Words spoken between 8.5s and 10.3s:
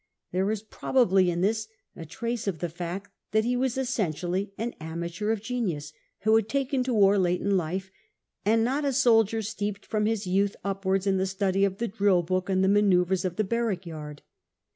not a soldier steeped from his